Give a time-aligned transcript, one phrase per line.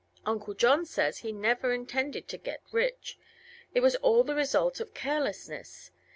[0.25, 3.19] Uncle John says that he never intended to "get rich";
[3.75, 5.91] it was all the result of carelessness.